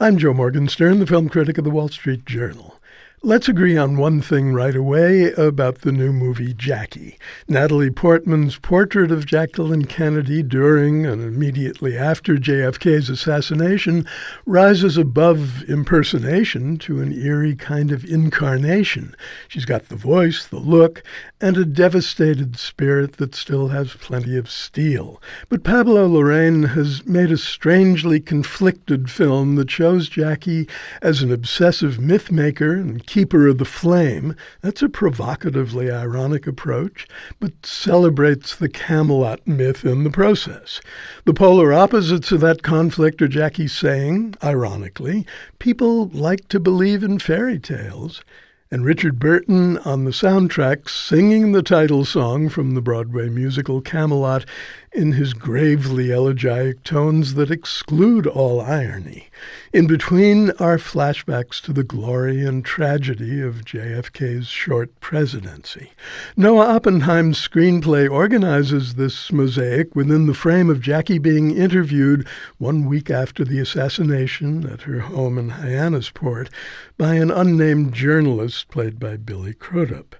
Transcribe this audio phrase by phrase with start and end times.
[0.00, 2.77] I'm Joe Morgenstern, the film critic of the Wall Street Journal.
[3.20, 7.18] Let's agree on one thing right away about the new movie Jackie.
[7.48, 14.06] Natalie Portman's portrait of Jacqueline Kennedy during and immediately after JFK's assassination
[14.46, 19.16] rises above impersonation to an eerie kind of incarnation.
[19.48, 21.02] She's got the voice, the look,
[21.40, 25.20] and a devastated spirit that still has plenty of steel.
[25.48, 30.68] But Pablo Larraín has made a strangely conflicted film that shows Jackie
[31.02, 34.36] as an obsessive mythmaker and keeper of the flame.
[34.60, 37.08] That's a provocatively ironic approach,
[37.40, 40.80] but celebrates the Camelot myth in the process.
[41.24, 45.26] The polar opposites of that conflict are Jackie saying, ironically,
[45.58, 48.22] people like to believe in fairy tales
[48.70, 54.44] and Richard Burton on the soundtrack singing the title song from the Broadway musical Camelot
[54.92, 59.28] in his gravely elegiac tones that exclude all irony.
[59.72, 65.92] In between are flashbacks to the glory and tragedy of JFK's short presidency.
[66.36, 73.10] Noah Oppenheim's screenplay organizes this mosaic within the frame of Jackie being interviewed one week
[73.10, 76.48] after the assassination at her home in Hyannisport
[76.96, 80.16] by an unnamed journalist played by Billy Crudup.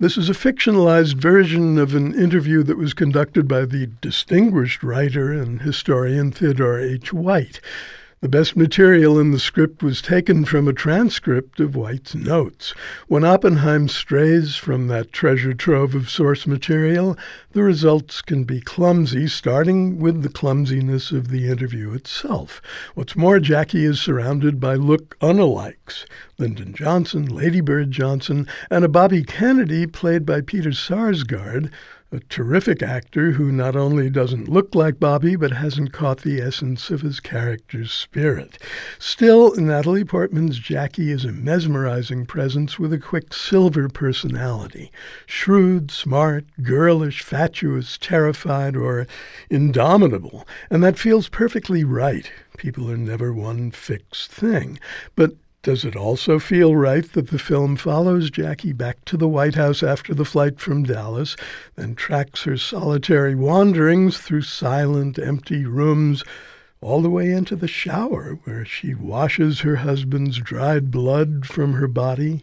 [0.00, 5.32] This is a fictionalized version of an interview that was conducted by the distinguished writer
[5.32, 7.12] and historian Theodore H.
[7.12, 7.60] White.
[8.24, 12.72] The best material in the script was taken from a transcript of White's notes.
[13.06, 17.18] When Oppenheim strays from that treasure trove of source material,
[17.52, 22.62] the results can be clumsy, starting with the clumsiness of the interview itself.
[22.94, 26.06] What's more, Jackie is surrounded by look unalikes.
[26.38, 31.70] Lyndon Johnson, Lady Bird Johnson, and a Bobby Kennedy played by Peter Sarsgaard,
[32.14, 36.88] a terrific actor who not only doesn't look like Bobby, but hasn't caught the essence
[36.88, 38.56] of his character's spirit.
[38.98, 44.92] Still, Natalie Portman's Jackie is a mesmerizing presence with a quicksilver personality.
[45.26, 49.06] Shrewd, smart, girlish, fatuous, terrified, or
[49.50, 50.46] indomitable.
[50.70, 52.30] And that feels perfectly right.
[52.56, 54.78] People are never one fixed thing.
[55.16, 55.32] But
[55.64, 59.82] does it also feel right that the film follows Jackie back to the White House
[59.82, 61.36] after the flight from Dallas,
[61.74, 66.22] then tracks her solitary wanderings through silent, empty rooms,
[66.82, 71.88] all the way into the shower where she washes her husband's dried blood from her
[71.88, 72.42] body?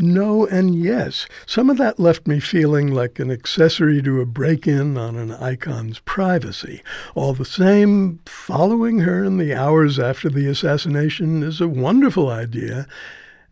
[0.00, 1.26] No and yes.
[1.44, 5.32] Some of that left me feeling like an accessory to a break in on an
[5.32, 6.82] icon's privacy.
[7.14, 12.86] All the same, following her in the hours after the assassination is a wonderful idea,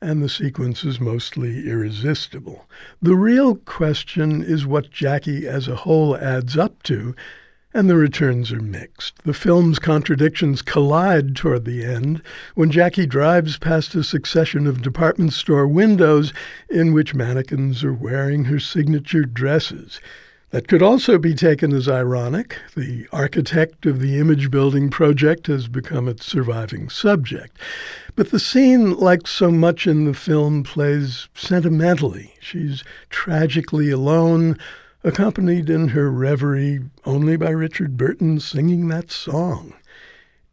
[0.01, 2.67] and the sequence is mostly irresistible.
[3.03, 7.15] The real question is what Jackie as a whole adds up to
[7.78, 9.22] and the returns are mixed.
[9.22, 12.21] The film's contradictions collide toward the end
[12.56, 16.33] when Jackie drives past a succession of department store windows
[16.69, 20.00] in which mannequins are wearing her signature dresses.
[20.50, 22.59] That could also be taken as ironic.
[22.75, 27.59] The architect of the image building project has become its surviving subject.
[28.17, 32.34] But the scene, like so much in the film, plays sentimentally.
[32.41, 34.59] She's tragically alone,
[35.05, 39.75] accompanied in her reverie only by Richard Burton singing that song.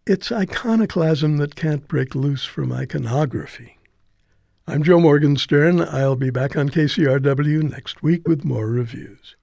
[0.06, 3.78] It's iconoclasm that can't break loose from iconography.
[4.68, 5.82] I'm Joe Morgenstern.
[5.82, 9.36] I'll be back on KCRW next week with more reviews.